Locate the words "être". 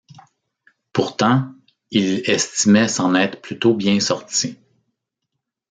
3.13-3.39